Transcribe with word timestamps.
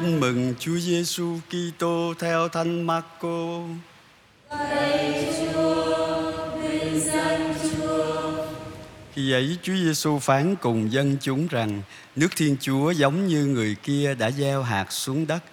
Tin 0.00 0.20
mừng 0.20 0.54
Chúa 0.58 0.78
Giêsu 0.78 1.38
Kitô 1.48 2.14
theo 2.18 2.48
Thánh 2.48 2.82
Marco. 2.86 3.60
Khi 9.14 9.32
ấy 9.32 9.58
Chúa 9.62 9.72
Giêsu 9.72 10.18
phán 10.18 10.56
cùng 10.56 10.92
dân 10.92 11.16
chúng 11.20 11.46
rằng 11.46 11.82
nước 12.16 12.28
Thiên 12.36 12.56
Chúa 12.60 12.90
giống 12.90 13.26
như 13.26 13.46
người 13.46 13.76
kia 13.82 14.14
đã 14.14 14.30
gieo 14.30 14.62
hạt 14.62 14.92
xuống 14.92 15.26
đất, 15.26 15.44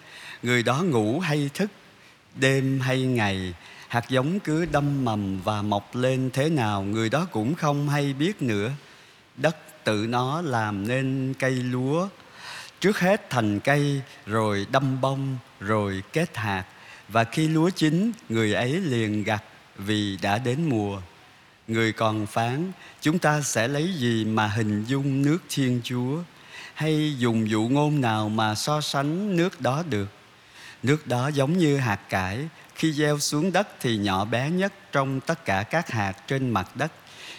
người 0.44 0.64
đó 0.64 0.84
ngủ 0.84 1.20
hay 1.20 1.50
thức, 1.54 1.72
đêm 2.36 2.80
hay 2.80 3.02
ngày, 3.02 3.54
hạt 3.88 4.10
giống 4.10 4.40
cứ 4.40 4.66
đâm 4.66 5.06
mầm 5.06 5.42
và 5.42 5.62
mọc 5.62 5.96
lên 5.96 6.30
thế 6.34 6.50
nào 6.50 6.84
người 6.84 7.10
đó 7.10 7.28
cũng 7.32 7.56
không 7.56 7.90
hay 7.90 8.14
biết 8.14 8.42
nữa. 8.42 8.72
Đất 9.38 9.58
tự 9.84 10.06
nó 10.10 10.42
làm 10.42 10.88
nên 10.88 11.34
cây 11.40 11.52
lúa, 11.52 12.08
trước 12.80 13.00
hết 13.00 13.30
thành 13.30 13.60
cây, 13.60 14.02
rồi 14.26 14.68
đâm 14.72 15.02
bông, 15.02 15.38
rồi 15.60 16.04
kết 16.14 16.38
hạt. 16.38 16.66
Và 17.10 17.24
khi 17.24 17.48
lúa 17.48 17.70
chín, 17.70 18.12
người 18.30 18.54
ấy 18.54 18.72
liền 18.72 19.24
gặt 19.24 19.44
vì 19.78 20.18
đã 20.22 20.38
đến 20.38 20.70
mùa. 20.70 21.02
Người 21.68 21.92
còn 21.94 22.26
phán, 22.26 22.72
chúng 23.02 23.20
ta 23.20 23.42
sẽ 23.42 23.68
lấy 23.68 23.94
gì 23.94 24.26
mà 24.26 24.48
hình 24.48 24.84
dung 24.84 25.22
nước 25.22 25.38
thiên 25.50 25.82
chúa? 25.84 26.18
Hay 26.74 27.16
dùng 27.18 27.50
dụ 27.50 27.62
ngôn 27.62 28.02
nào 28.02 28.30
mà 28.30 28.56
so 28.56 28.82
sánh 28.82 29.38
nước 29.38 29.62
đó 29.62 29.84
được? 29.90 30.08
Nước 30.84 31.08
đó 31.08 31.28
giống 31.28 31.58
như 31.58 31.78
hạt 31.78 32.00
cải, 32.10 32.40
khi 32.76 32.94
gieo 32.94 33.20
xuống 33.20 33.52
đất 33.52 33.68
thì 33.80 33.98
nhỏ 33.98 34.26
bé 34.26 34.50
nhất 34.50 34.74
trong 34.92 35.20
tất 35.20 35.46
cả 35.46 35.64
các 35.64 35.90
hạt 35.90 36.14
trên 36.28 36.50
mặt 36.50 36.76
đất 36.76 36.92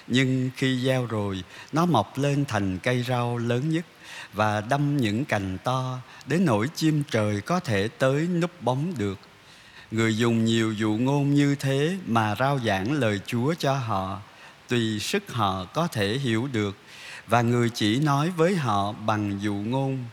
nhưng 0.07 0.51
khi 0.57 0.81
gieo 0.85 1.07
rồi, 1.07 1.43
nó 1.73 1.87
mọc 1.87 2.19
lên 2.19 2.45
thành 2.45 2.79
cây 2.79 3.05
rau 3.09 3.39
lớn 3.39 3.71
nhất 3.71 3.85
và 4.33 4.61
đâm 4.61 4.97
những 4.97 5.25
cành 5.25 5.59
to 5.65 5.99
đến 6.27 6.45
nỗi 6.45 6.69
chim 6.75 7.03
trời 7.11 7.41
có 7.41 7.61
thể 7.61 7.89
tới 7.89 8.27
núp 8.27 8.63
bóng 8.63 8.93
được. 8.99 9.19
Người 9.91 10.17
dùng 10.17 10.45
nhiều 10.45 10.73
dụ 10.73 10.93
ngôn 10.93 11.35
như 11.35 11.55
thế 11.55 11.97
mà 12.07 12.35
rao 12.39 12.59
giảng 12.59 12.93
lời 12.93 13.21
chúa 13.27 13.55
cho 13.55 13.75
họ, 13.75 14.21
tùy 14.69 14.99
sức 15.01 15.33
họ 15.33 15.65
có 15.65 15.89
thể 15.89 16.19
hiểu 16.19 16.49
được 16.53 16.77
và 17.27 17.43
người 17.43 17.71
chỉ 17.71 18.01
nói 18.01 18.31
với 18.31 18.57
họ 18.57 18.93
bằng 18.93 19.39
dụ 19.41 19.55
ngôn. 19.55 20.05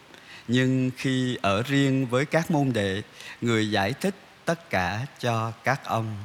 Nhưng 0.48 0.92
khi 0.98 1.38
ở 1.42 1.64
riêng 1.64 2.08
với 2.08 2.26
các 2.26 2.52
môn 2.52 2.74
đệ, 2.74 3.02
người 3.42 3.72
giải 3.72 3.94
thích 3.94 4.16
tất 4.46 4.70
cả 4.70 5.06
cho 5.20 5.52
các 5.64 5.86
ông 5.86 6.16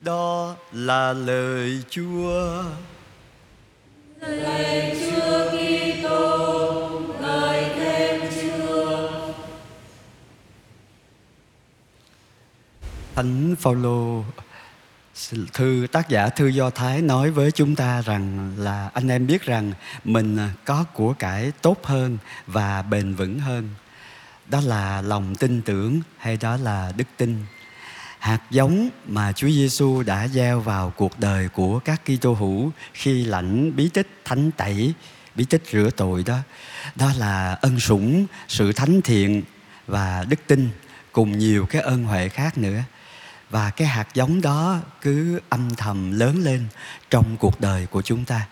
đó 0.00 0.56
là 0.72 1.12
lời 1.12 1.82
chúa 1.90 2.64
Lạy 4.20 4.96
Chúa 5.00 5.50
Kitô, 5.50 7.00
ngợi 7.20 7.64
khen 7.74 8.20
Chúa. 8.42 9.10
Thánh 13.14 13.56
Phaolô 13.56 14.24
thư 15.52 15.86
tác 15.92 16.08
giả 16.08 16.28
thư 16.28 16.46
Do 16.46 16.70
Thái 16.70 17.02
nói 17.02 17.30
với 17.30 17.50
chúng 17.50 17.76
ta 17.76 18.02
rằng 18.02 18.54
là 18.58 18.90
anh 18.94 19.08
em 19.08 19.26
biết 19.26 19.42
rằng 19.42 19.72
mình 20.04 20.38
có 20.64 20.84
của 20.94 21.14
cải 21.18 21.52
tốt 21.62 21.84
hơn 21.84 22.18
và 22.46 22.82
bền 22.82 23.14
vững 23.14 23.38
hơn. 23.40 23.68
Đó 24.46 24.60
là 24.64 25.02
lòng 25.02 25.34
tin 25.34 25.62
tưởng 25.62 26.00
hay 26.18 26.36
đó 26.36 26.56
là 26.56 26.92
đức 26.96 27.04
tin. 27.16 27.44
Hạt 28.18 28.40
giống 28.50 28.90
mà 29.06 29.32
Chúa 29.32 29.48
Giêsu 29.48 30.02
đã 30.02 30.28
gieo 30.28 30.60
vào 30.60 30.92
cuộc 30.96 31.20
đời 31.20 31.48
của 31.48 31.78
các 31.78 32.02
Kitô 32.04 32.32
hữu 32.32 32.72
khi 32.92 33.24
lãnh 33.24 33.76
bí 33.76 33.88
tích 33.88 34.20
thánh 34.24 34.50
tẩy, 34.50 34.94
bí 35.34 35.44
tích 35.44 35.62
rửa 35.72 35.90
tội 35.96 36.22
đó, 36.26 36.38
đó 36.94 37.12
là 37.18 37.52
ân 37.52 37.80
sủng, 37.80 38.26
sự 38.48 38.72
thánh 38.72 39.00
thiện 39.02 39.42
và 39.86 40.24
đức 40.28 40.40
tin 40.46 40.70
cùng 41.12 41.38
nhiều 41.38 41.66
cái 41.66 41.82
ơn 41.82 42.04
huệ 42.04 42.28
khác 42.28 42.58
nữa. 42.58 42.82
Và 43.50 43.70
cái 43.70 43.88
hạt 43.88 44.08
giống 44.14 44.40
đó 44.40 44.78
cứ 45.00 45.40
âm 45.48 45.74
thầm 45.74 46.18
lớn 46.18 46.42
lên 46.44 46.66
trong 47.10 47.36
cuộc 47.36 47.60
đời 47.60 47.86
của 47.86 48.02
chúng 48.02 48.24
ta. 48.24 48.46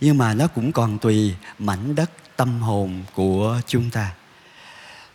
Nhưng 0.00 0.18
mà 0.18 0.34
nó 0.34 0.46
cũng 0.46 0.72
còn 0.72 0.98
tùy 0.98 1.34
mảnh 1.58 1.94
đất 1.94 2.10
tâm 2.36 2.60
hồn 2.60 3.04
của 3.14 3.60
chúng 3.66 3.90
ta. 3.90 4.10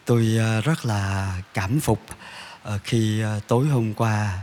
Tôi 0.05 0.35
ờ, 0.39 0.61
rất 0.61 0.85
là 0.85 1.33
cảm 1.53 1.79
phục 1.79 2.01
Ờ, 2.63 2.79
khi 2.83 3.21
ờ, 3.21 3.39
tối 3.47 3.67
hôm 3.67 3.93
qua 3.93 4.37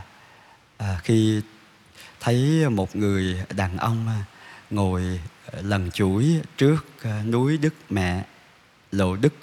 ờ, 0.77 0.97
khi 1.03 1.41
thấy 2.19 2.69
một 2.69 2.95
người 2.95 3.43
đàn 3.55 3.77
ông 3.77 4.23
ngồi 4.69 5.19
lần 5.61 5.91
chuỗi 5.91 6.41
trước 6.57 6.85
núi 7.25 7.57
đức 7.57 7.73
mẹ 7.89 8.25
lộ 8.91 9.15
đức 9.15 9.33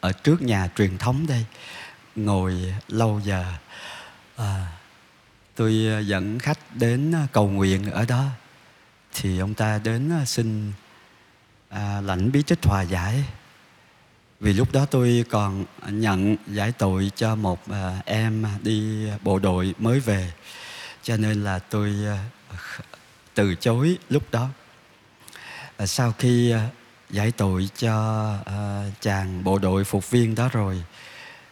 ở 0.00 0.12
trước 0.12 0.42
nhà 0.42 0.68
truyền 0.76 0.98
thống 0.98 1.26
đây. 1.26 1.44
Ngồi 2.16 2.74
lâu 2.88 3.20
giờ 3.24 3.44
à, 4.36 4.66
tôi 5.54 5.86
dẫn 6.06 6.38
khách 6.38 6.58
đến 6.76 7.14
cầu 7.32 7.48
nguyện 7.48 7.90
ở 7.90 8.04
đó. 8.04 8.24
Thì 9.14 9.38
ông 9.38 9.54
ta 9.54 9.78
đến 9.78 10.12
xin 10.26 10.72
à, 11.68 12.00
lãnh 12.00 12.32
bí 12.32 12.42
tích 12.42 12.58
hòa 12.64 12.82
giải 12.82 13.24
vì 14.40 14.52
lúc 14.52 14.72
đó 14.72 14.86
tôi 14.86 15.24
còn 15.30 15.64
nhận 15.88 16.36
giải 16.46 16.72
tội 16.72 17.10
cho 17.16 17.34
một 17.34 17.68
à, 17.70 18.02
em 18.04 18.46
đi 18.62 19.06
bộ 19.22 19.38
đội 19.38 19.74
mới 19.78 20.00
về, 20.00 20.32
cho 21.02 21.16
nên 21.16 21.44
là 21.44 21.58
tôi 21.58 21.94
à, 22.06 22.24
từ 23.34 23.54
chối 23.54 23.98
lúc 24.10 24.22
đó. 24.30 24.48
À, 25.76 25.86
sau 25.86 26.12
khi 26.18 26.54
giải 27.10 27.32
tội 27.32 27.68
cho 27.78 28.36
chàng 29.00 29.44
bộ 29.44 29.58
đội 29.58 29.84
phục 29.84 30.10
viên 30.10 30.34
đó 30.34 30.48
rồi, 30.52 30.84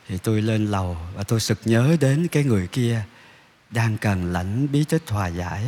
thì 0.09 0.19
tôi 0.19 0.43
lên 0.43 0.67
lầu 0.67 0.97
và 1.15 1.23
tôi 1.23 1.41
sực 1.41 1.59
nhớ 1.65 1.97
đến 2.01 2.29
cái 2.29 2.45
người 2.45 2.67
kia 2.67 3.03
đang 3.71 3.99
cần 3.99 4.33
lãnh 4.33 4.73
bí 4.73 4.85
tích 4.85 5.03
hòa 5.09 5.27
giải. 5.27 5.67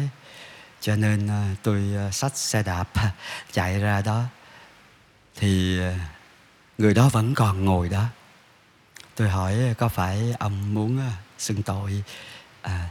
Cho 0.80 0.96
nên 0.96 1.28
tôi 1.62 1.82
xách 2.12 2.36
xe 2.36 2.62
đạp 2.62 2.88
chạy 3.52 3.80
ra 3.80 4.02
đó. 4.02 4.24
Thì 5.36 5.80
người 6.78 6.94
đó 6.94 7.08
vẫn 7.08 7.34
còn 7.34 7.64
ngồi 7.64 7.88
đó. 7.88 8.04
Tôi 9.16 9.28
hỏi 9.28 9.74
có 9.78 9.88
phải 9.88 10.34
ông 10.38 10.74
muốn 10.74 10.98
à, 10.98 11.12
xưng 11.38 11.62
tội? 11.62 12.02
À, 12.62 12.88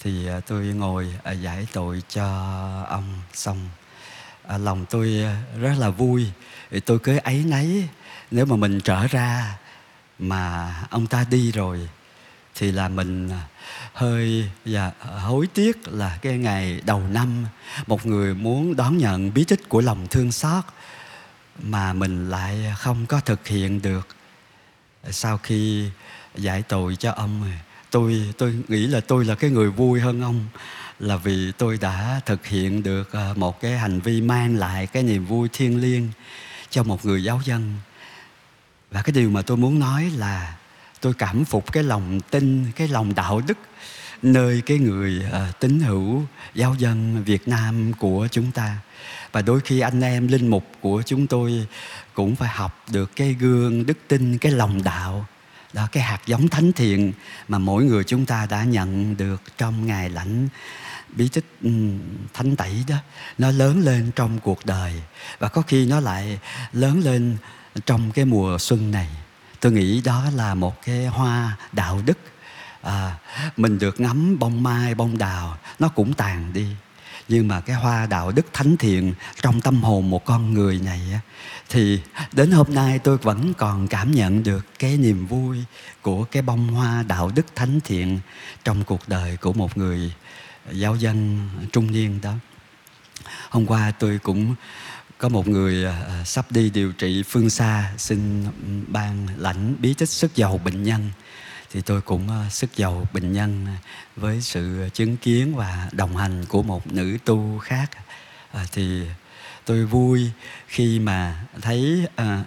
thì 0.00 0.28
à, 0.28 0.40
tôi 0.40 0.64
ngồi 0.64 1.14
à, 1.24 1.32
giải 1.32 1.66
tội 1.72 2.02
cho 2.08 2.26
ông 2.88 3.14
xong. 3.32 3.68
À, 4.46 4.58
lòng 4.58 4.86
tôi 4.90 5.24
rất 5.60 5.74
là 5.78 5.90
vui. 5.90 6.26
Thì 6.70 6.80
tôi 6.80 6.98
cứ 6.98 7.16
ấy 7.16 7.44
nấy 7.46 7.88
nếu 8.30 8.46
mà 8.46 8.56
mình 8.56 8.80
trở 8.80 9.06
ra 9.06 9.58
mà 10.18 10.74
ông 10.90 11.06
ta 11.06 11.24
đi 11.30 11.52
rồi 11.52 11.88
thì 12.54 12.72
là 12.72 12.88
mình 12.88 13.30
hơi 13.92 14.50
và 14.64 14.92
hối 15.00 15.46
tiếc 15.54 15.88
là 15.88 16.18
cái 16.22 16.38
ngày 16.38 16.80
đầu 16.86 17.00
năm 17.00 17.46
một 17.86 18.06
người 18.06 18.34
muốn 18.34 18.76
đón 18.76 18.98
nhận 18.98 19.34
bí 19.34 19.44
tích 19.44 19.68
của 19.68 19.80
lòng 19.80 20.06
thương 20.10 20.32
xót 20.32 20.64
mà 21.62 21.92
mình 21.92 22.30
lại 22.30 22.74
không 22.78 23.06
có 23.06 23.20
thực 23.20 23.48
hiện 23.48 23.82
được. 23.82 24.08
Sau 25.10 25.38
khi 25.38 25.90
giải 26.34 26.62
tội 26.62 26.96
cho 26.96 27.12
ông, 27.12 27.52
tôi 27.90 28.32
tôi 28.38 28.54
nghĩ 28.68 28.86
là 28.86 29.00
tôi 29.00 29.24
là 29.24 29.34
cái 29.34 29.50
người 29.50 29.70
vui 29.70 30.00
hơn 30.00 30.22
ông, 30.22 30.46
là 30.98 31.16
vì 31.16 31.52
tôi 31.52 31.78
đã 31.80 32.20
thực 32.26 32.46
hiện 32.46 32.82
được 32.82 33.12
à, 33.12 33.32
một 33.36 33.60
cái 33.60 33.78
hành 33.78 34.00
vi 34.00 34.20
mang 34.20 34.56
lại 34.56 34.86
cái 34.86 35.02
niềm 35.02 35.26
vui 35.26 35.48
thiêng 35.52 35.80
liêng 35.80 36.08
cho 36.70 36.82
một 36.82 37.04
người 37.04 37.24
giáo 37.24 37.40
dân. 37.44 37.74
Và 38.90 39.02
cái 39.02 39.12
điều 39.12 39.30
mà 39.30 39.42
tôi 39.42 39.56
muốn 39.56 39.78
nói 39.78 40.12
là 40.16 40.56
tôi 41.00 41.14
cảm 41.14 41.44
phục 41.44 41.72
cái 41.72 41.82
lòng 41.82 42.20
tin, 42.30 42.72
cái 42.76 42.88
lòng 42.88 43.14
đạo 43.14 43.40
đức 43.46 43.58
nơi 44.24 44.62
cái 44.66 44.78
người 44.78 45.22
à, 45.32 45.52
tín 45.60 45.80
hữu 45.80 46.22
giáo 46.54 46.74
dân 46.78 47.24
Việt 47.24 47.48
Nam 47.48 47.92
của 47.92 48.28
chúng 48.30 48.50
ta. 48.50 48.76
Và 49.32 49.42
đôi 49.42 49.60
khi 49.60 49.80
anh 49.80 50.00
em 50.00 50.28
linh 50.28 50.48
mục 50.48 50.64
của 50.80 51.02
chúng 51.06 51.26
tôi 51.26 51.66
cũng 52.14 52.36
phải 52.36 52.48
học 52.48 52.84
được 52.92 53.16
cái 53.16 53.34
gương 53.34 53.86
đức 53.86 53.98
tin 54.08 54.38
cái 54.38 54.52
lòng 54.52 54.82
đạo. 54.82 55.26
Đó 55.72 55.88
cái 55.92 56.02
hạt 56.02 56.20
giống 56.26 56.48
thánh 56.48 56.72
thiện 56.72 57.12
mà 57.48 57.58
mỗi 57.58 57.84
người 57.84 58.04
chúng 58.04 58.26
ta 58.26 58.46
đã 58.50 58.64
nhận 58.64 59.16
được 59.16 59.42
trong 59.58 59.86
ngày 59.86 60.10
lãnh 60.10 60.48
bí 61.16 61.28
tích 61.28 61.46
thánh 62.34 62.56
tẩy 62.56 62.84
đó 62.88 62.96
nó 63.38 63.50
lớn 63.50 63.80
lên 63.80 64.10
trong 64.16 64.38
cuộc 64.38 64.66
đời. 64.66 65.02
Và 65.38 65.48
có 65.48 65.62
khi 65.62 65.86
nó 65.86 66.00
lại 66.00 66.38
lớn 66.72 67.00
lên 67.00 67.36
trong 67.86 68.10
cái 68.10 68.24
mùa 68.24 68.58
xuân 68.58 68.90
này. 68.90 69.08
Tôi 69.60 69.72
nghĩ 69.72 70.00
đó 70.04 70.24
là 70.34 70.54
một 70.54 70.82
cái 70.82 71.06
hoa 71.06 71.56
đạo 71.72 72.02
đức 72.06 72.18
à, 72.84 73.18
mình 73.56 73.78
được 73.78 74.00
ngắm 74.00 74.38
bông 74.38 74.62
mai 74.62 74.94
bông 74.94 75.18
đào 75.18 75.58
nó 75.78 75.88
cũng 75.88 76.12
tàn 76.12 76.52
đi. 76.52 76.66
Nhưng 77.28 77.48
mà 77.48 77.60
cái 77.60 77.76
hoa 77.76 78.06
đạo 78.06 78.32
đức 78.32 78.46
thánh 78.52 78.76
thiện 78.76 79.14
trong 79.42 79.60
tâm 79.60 79.82
hồn 79.82 80.10
một 80.10 80.24
con 80.24 80.54
người 80.54 80.80
này 80.84 81.00
thì 81.68 82.00
đến 82.32 82.50
hôm 82.50 82.74
nay 82.74 82.98
tôi 82.98 83.16
vẫn 83.16 83.54
còn 83.54 83.88
cảm 83.88 84.12
nhận 84.12 84.42
được 84.42 84.66
cái 84.78 84.96
niềm 84.96 85.26
vui 85.26 85.64
của 86.02 86.24
cái 86.24 86.42
bông 86.42 86.68
hoa 86.68 87.02
đạo 87.02 87.30
đức 87.34 87.46
thánh 87.54 87.80
thiện 87.84 88.18
trong 88.64 88.84
cuộc 88.84 89.08
đời 89.08 89.36
của 89.36 89.52
một 89.52 89.78
người 89.78 90.12
giáo 90.72 90.96
dân 90.96 91.48
trung 91.72 91.92
niên 91.92 92.20
đó. 92.22 92.34
Hôm 93.50 93.66
qua 93.66 93.90
tôi 93.90 94.18
cũng 94.22 94.54
có 95.18 95.28
một 95.28 95.48
người 95.48 95.84
à, 95.84 96.02
à, 96.08 96.24
sắp 96.24 96.52
đi 96.52 96.70
điều 96.70 96.92
trị 96.92 97.22
phương 97.28 97.50
xa 97.50 97.92
xin 97.98 98.46
ban 98.88 99.28
lãnh 99.36 99.76
bí 99.78 99.94
tích 99.94 100.08
sức 100.08 100.34
giàu 100.34 100.60
bệnh 100.64 100.82
nhân 100.82 101.10
thì 101.74 101.80
tôi 101.80 102.00
cũng 102.00 102.28
ờ, 102.28 102.44
sức 102.50 102.76
giàu 102.76 103.06
bệnh 103.12 103.32
nhân 103.32 103.66
ờ, 103.66 103.72
với 104.16 104.40
sự 104.40 104.88
chứng 104.94 105.16
kiến 105.16 105.56
và 105.56 105.88
đồng 105.92 106.16
hành 106.16 106.44
của 106.48 106.62
một 106.62 106.86
nữ 106.86 107.18
tu 107.24 107.58
khác. 107.58 107.90
Ờ, 108.52 108.60
thì 108.72 109.02
tôi 109.64 109.84
vui 109.84 110.30
khi 110.66 110.98
mà 110.98 111.44
thấy 111.60 112.06
à, 112.16 112.44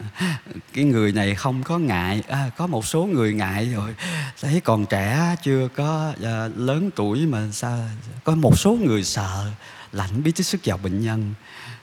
cái 0.73 0.83
người 0.83 1.11
này 1.11 1.35
không 1.35 1.63
có 1.63 1.77
ngại 1.77 2.23
à, 2.27 2.49
có 2.57 2.67
một 2.67 2.85
số 2.85 3.05
người 3.05 3.33
ngại 3.33 3.65
rồi. 3.65 3.95
Thấy 4.41 4.61
còn 4.61 4.85
trẻ 4.85 5.35
chưa 5.43 5.67
có 5.75 6.13
à, 6.23 6.49
lớn 6.55 6.89
tuổi 6.95 7.25
mà 7.25 7.41
sao 7.51 7.79
có 8.23 8.35
một 8.35 8.59
số 8.59 8.77
người 8.85 9.03
sợ 9.03 9.51
lạnh 9.91 10.23
biết 10.23 10.31
tích 10.35 10.45
sức 10.45 10.63
giàu 10.63 10.77
bệnh 10.77 11.01
nhân 11.01 11.33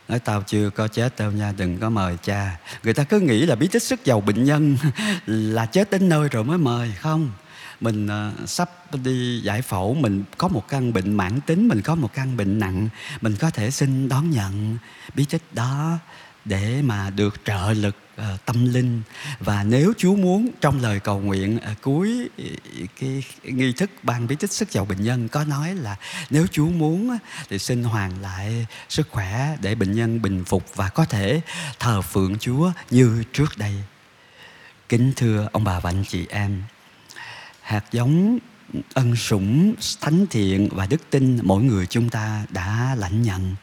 nói 0.09 0.19
tao 0.19 0.43
chưa 0.43 0.71
có 0.71 0.89
chết 0.89 1.19
đâu 1.19 1.31
nha 1.31 1.53
đừng 1.57 1.79
có 1.79 1.91
mời 1.91 2.17
cha. 2.23 2.59
Người 2.83 2.95
ta 2.95 3.05
cứ 3.05 3.21
nghĩ 3.21 3.47
là 3.47 3.55
bí 3.55 3.69
tích 3.69 3.83
sức 3.83 4.05
giàu 4.05 4.21
bệnh 4.21 4.45
nhân 4.45 4.77
là 5.27 5.67
chết 5.67 5.91
đến 5.91 6.09
nơi 6.09 6.29
rồi 6.29 6.45
mới 6.45 6.59
mời. 6.59 6.93
Không 7.01 7.31
mình 7.81 8.07
uh, 8.07 8.49
sắp 8.49 8.71
đi 9.05 9.41
giải 9.41 9.63
phẫu 9.63 9.95
mình 9.95 10.25
có 10.39 10.49
một 10.49 10.69
căn 10.69 10.93
bệnh 10.93 11.17
mãn 11.17 11.41
tính 11.41 11.69
mình 11.69 11.83
có 11.83 11.95
một 11.95 12.15
căn 12.15 12.37
bệnh 12.37 12.59
nặng 12.59 12.89
mình 13.21 13.37
có 13.37 13.51
thể 13.51 13.71
xin 13.71 14.09
đón 14.09 14.31
nhận 14.31 14.79
bí 15.15 15.25
tích 15.25 15.43
đó 15.53 15.99
để 16.45 16.83
mà 16.83 17.11
được 17.11 17.35
trợ 17.45 17.73
lực 17.73 17.97
Ờ, 18.17 18.37
tâm 18.45 18.73
linh 18.73 19.03
và 19.41 19.65
nếu 19.65 19.93
Chúa 19.99 20.15
muốn 20.15 20.51
trong 20.61 20.83
lời 20.83 21.01
cầu 21.01 21.21
nguyện 21.21 21.59
à, 21.59 21.75
cuối 21.83 22.29
ờ, 22.39 22.45
cái 23.01 23.23
nghi 23.43 23.73
thức 23.73 23.91
ban 24.03 24.27
bí 24.27 24.37
tích 24.37 24.53
sức 24.53 24.71
giàu 24.71 24.85
bệnh 24.85 25.03
nhân 25.03 25.29
có 25.29 25.45
nói 25.45 25.75
là 25.75 25.97
nếu 26.31 26.47
Chúa 26.47 26.67
muốn 26.67 27.19
thì 27.49 27.59
xin 27.59 27.83
hoàn 27.83 28.23
lại 28.23 28.67
sức 28.89 29.09
khỏe 29.11 29.57
để 29.63 29.75
bệnh 29.75 29.93
nhân 29.93 30.23
bình 30.23 30.45
phục 30.45 30.75
và 30.75 30.89
có 30.89 31.05
thể 31.05 31.41
thờ 31.79 32.03
phượng 32.03 32.39
Chúa 32.39 32.73
như 32.91 33.25
trước 33.33 33.59
đây. 33.59 33.75
Kính 34.89 35.13
thưa 35.17 35.49
ông 35.53 35.65
bà 35.65 35.81
và 35.81 35.91
anh 35.91 36.05
chị 36.09 36.27
em, 36.31 36.63
hạt 37.61 37.85
giống 37.93 38.39
ân 38.95 39.17
sủng 39.17 39.75
thánh 40.01 40.27
thiện 40.31 40.69
và 40.73 40.87
đức 40.87 41.11
tin 41.11 41.39
mỗi 41.43 41.63
người 41.63 41.87
chúng 41.87 42.11
ta 42.11 42.45
đã 42.51 42.97
lãnh 42.99 43.23
nhận 43.23 43.55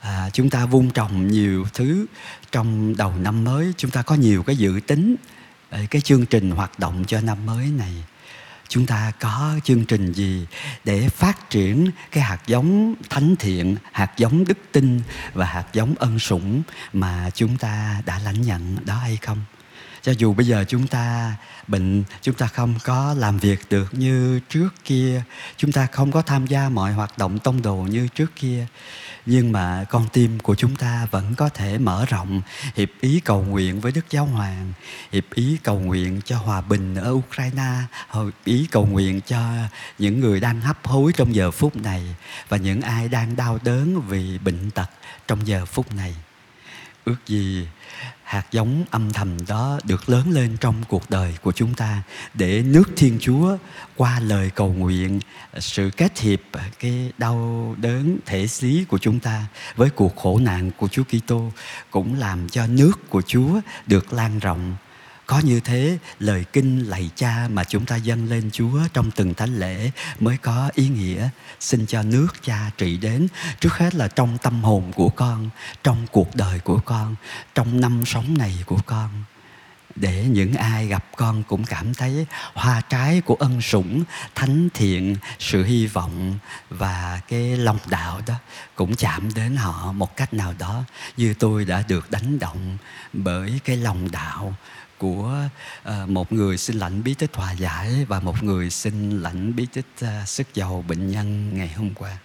à, 0.00 0.30
chúng 0.32 0.50
ta 0.50 0.66
vun 0.66 0.90
trồng 0.90 1.26
nhiều 1.26 1.66
thứ 1.74 2.06
trong 2.52 2.96
đầu 2.96 3.14
năm 3.16 3.44
mới. 3.44 3.72
Chúng 3.76 3.90
ta 3.90 4.02
có 4.02 4.14
nhiều 4.14 4.42
cái 4.42 4.56
dự 4.56 4.80
tính 4.86 5.16
ờ, 5.70 5.80
cái 5.90 6.02
chương 6.02 6.26
trình 6.26 6.50
hoạt 6.50 6.78
động 6.78 7.04
cho 7.06 7.20
năm 7.20 7.46
mới 7.46 7.66
này. 7.66 7.92
Chúng 8.68 8.86
ta 8.86 9.12
có 9.20 9.60
chương 9.64 9.84
trình 9.84 10.12
gì 10.12 10.46
để 10.84 11.08
phát 11.08 11.50
triển 11.50 11.90
cái 12.10 12.24
hạt 12.24 12.38
giống 12.46 12.94
thánh 13.10 13.36
thiện 13.36 13.76
hạt 13.92 14.12
giống 14.16 14.44
đức 14.44 14.58
tin 14.72 15.00
và 15.34 15.46
hạt 15.46 15.66
giống 15.72 15.94
ân 15.98 16.18
sủng 16.18 16.62
mà 16.92 17.30
chúng 17.34 17.56
ta 17.56 18.02
đã 18.06 18.18
lãnh 18.18 18.42
nhận 18.42 18.76
đó 18.84 18.94
hay 18.94 19.16
không? 19.16 19.38
Cho 20.02 20.12
dù 20.18 20.34
bây 20.34 20.46
giờ 20.46 20.64
chúng 20.68 20.86
ta 20.86 21.36
bệnh, 21.66 22.04
chúng 22.22 22.34
ta 22.34 22.46
không 22.46 22.74
có 22.84 23.14
làm 23.18 23.38
việc 23.38 23.60
được 23.70 23.94
như 23.94 24.40
trước 24.48 24.68
kia, 24.84 25.22
chúng 25.56 25.72
ta 25.72 25.86
không 25.86 26.12
có 26.12 26.22
tham 26.22 26.46
gia 26.46 26.68
mọi 26.68 26.92
hoạt 26.92 27.18
động 27.18 27.38
tông 27.38 27.62
đồ 27.62 27.76
như 27.76 28.08
trước 28.08 28.36
kia, 28.36 28.66
nhưng 29.26 29.52
mà 29.52 29.84
con 29.90 30.08
tim 30.12 30.40
của 30.40 30.54
chúng 30.54 30.76
ta 30.76 31.06
vẫn 31.10 31.34
có 31.34 31.48
thể 31.48 31.78
mở 31.78 32.04
rộng, 32.08 32.42
hiệp 32.74 32.90
ý 33.00 33.20
cầu 33.20 33.42
nguyện 33.42 33.80
với 33.80 33.92
đức 33.92 34.10
giáo 34.10 34.24
hoàng, 34.24 34.72
hiệp 35.12 35.24
ý 35.34 35.58
cầu 35.62 35.80
nguyện 35.80 36.20
cho 36.24 36.38
hòa 36.38 36.60
bình 36.60 36.94
ở 36.94 37.10
ukraine, 37.10 37.74
hiệp 38.14 38.34
ý 38.44 38.66
cầu 38.70 38.86
nguyện 38.86 39.20
cho 39.20 39.40
những 39.98 40.20
người 40.20 40.40
đang 40.40 40.60
hấp 40.60 40.86
hối 40.86 41.12
trong 41.12 41.34
giờ 41.34 41.50
phút 41.50 41.76
này 41.76 42.02
và 42.48 42.56
những 42.56 42.80
ai 42.80 43.08
đang 43.08 43.36
đau 43.36 43.58
đớn 43.62 44.00
vì 44.08 44.38
bệnh 44.38 44.70
tật 44.70 44.90
trong 45.28 45.46
giờ 45.46 45.66
phút 45.66 45.94
này. 45.94 46.14
Ước 47.04 47.16
gì 47.26 47.66
hạt 48.30 48.46
giống 48.52 48.84
âm 48.90 49.12
thầm 49.12 49.46
đó 49.48 49.78
được 49.84 50.08
lớn 50.08 50.30
lên 50.30 50.56
trong 50.60 50.74
cuộc 50.88 51.10
đời 51.10 51.34
của 51.42 51.52
chúng 51.52 51.74
ta 51.74 52.02
để 52.34 52.62
nước 52.62 52.84
Thiên 52.96 53.18
Chúa 53.20 53.56
qua 53.96 54.20
lời 54.20 54.50
cầu 54.54 54.72
nguyện, 54.72 55.20
sự 55.58 55.90
kết 55.96 56.18
hiệp, 56.18 56.40
cái 56.78 57.12
đau 57.18 57.74
đớn 57.78 58.18
thể 58.26 58.46
xí 58.46 58.84
của 58.88 58.98
chúng 58.98 59.20
ta 59.20 59.46
với 59.76 59.90
cuộc 59.90 60.16
khổ 60.16 60.38
nạn 60.38 60.70
của 60.76 60.88
Chúa 60.88 61.02
Kitô 61.04 61.52
cũng 61.90 62.18
làm 62.18 62.48
cho 62.48 62.66
nước 62.66 62.92
của 63.08 63.22
Chúa 63.22 63.60
được 63.86 64.12
lan 64.12 64.38
rộng 64.38 64.76
có 65.30 65.38
như 65.38 65.60
thế, 65.60 65.98
lời 66.18 66.44
kinh 66.52 66.88
lạy 66.88 67.10
cha 67.16 67.48
mà 67.50 67.64
chúng 67.64 67.86
ta 67.86 67.96
dâng 67.96 68.28
lên 68.28 68.50
chúa 68.52 68.80
trong 68.92 69.10
từng 69.10 69.34
thánh 69.34 69.58
lễ 69.58 69.90
mới 70.20 70.36
có 70.36 70.70
ý 70.74 70.88
nghĩa. 70.88 71.28
Xin 71.60 71.86
cho 71.86 72.02
nước 72.02 72.28
cha 72.42 72.70
trị 72.78 72.96
đến. 72.98 73.28
Trước 73.60 73.72
hết 73.72 73.94
là 73.94 74.08
trong 74.08 74.38
tâm 74.38 74.62
hồn 74.62 74.92
của 74.92 75.08
con, 75.08 75.50
trong 75.84 76.06
cuộc 76.12 76.34
đời 76.34 76.58
của 76.58 76.80
con, 76.84 77.16
trong 77.54 77.80
năm 77.80 78.02
sống 78.06 78.38
này 78.38 78.54
của 78.66 78.78
con. 78.86 79.08
Để 79.96 80.24
những 80.30 80.54
ai 80.54 80.86
gặp 80.86 81.04
con 81.16 81.42
cũng 81.42 81.64
cảm 81.64 81.94
thấy 81.94 82.26
hoa 82.54 82.80
trái 82.80 83.20
của 83.20 83.34
ân 83.34 83.62
sủng, 83.62 84.04
thánh 84.34 84.68
thiện, 84.74 85.16
sự 85.38 85.64
hy 85.64 85.86
vọng 85.86 86.38
và 86.70 87.20
cái 87.28 87.56
lòng 87.56 87.78
đạo 87.88 88.20
đó 88.26 88.34
cũng 88.74 88.96
chạm 88.96 89.34
đến 89.34 89.56
họ 89.56 89.92
một 89.92 90.16
cách 90.16 90.34
nào 90.34 90.54
đó, 90.58 90.84
như 91.16 91.34
tôi 91.34 91.64
đã 91.64 91.82
được 91.88 92.10
đánh 92.10 92.38
động 92.38 92.78
bởi 93.12 93.60
cái 93.64 93.76
lòng 93.76 94.10
đạo 94.10 94.54
của 95.00 95.48
ờ, 95.82 96.06
một 96.06 96.32
người 96.32 96.58
xin 96.58 96.78
lãnh 96.78 97.02
bí 97.04 97.14
tích 97.14 97.30
hòa 97.34 97.52
giải 97.52 98.04
và 98.08 98.20
một 98.20 98.42
người 98.42 98.70
xin 98.70 99.22
lãnh 99.22 99.56
bí 99.56 99.66
tích 99.72 99.86
ờ, 100.00 100.24
sức 100.26 100.54
giàu 100.54 100.84
bệnh 100.88 101.10
nhân 101.10 101.58
ngày 101.58 101.68
hôm 101.68 101.94
qua. 101.94 102.18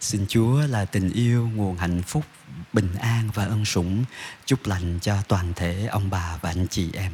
Xin 0.00 0.26
Chúa 0.28 0.60
là 0.66 0.84
tình 0.84 1.10
yêu, 1.10 1.50
nguồn 1.54 1.76
hạnh 1.76 2.02
phúc, 2.02 2.24
bình 2.72 2.94
an 3.00 3.30
và 3.34 3.44
ân 3.44 3.64
sủng 3.64 4.04
chúc 4.46 4.66
lành 4.66 4.98
cho 5.02 5.16
toàn 5.28 5.52
thể 5.56 5.86
ông 5.86 6.10
bà 6.10 6.38
và 6.42 6.50
anh 6.50 6.66
chị 6.70 6.90
em. 6.92 7.12